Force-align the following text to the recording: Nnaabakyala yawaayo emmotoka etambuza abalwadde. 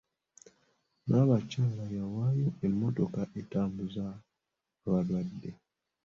Nnaabakyala 1.01 1.83
yawaayo 1.97 2.47
emmotoka 2.65 3.21
etambuza 3.39 4.05
abalwadde. 4.85 5.51